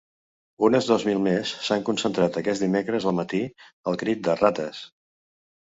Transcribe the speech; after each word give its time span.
Unes 0.67 0.87
dos 0.91 1.03
mil 1.09 1.19
més 1.27 1.51
s’han 1.67 1.85
concentrat 1.89 2.41
aquest 2.43 2.65
dimecres 2.65 3.07
al 3.13 3.15
matí 3.21 3.43
al 3.93 4.01
crit 4.05 4.25
de 4.31 4.39
“rates”. 4.41 4.85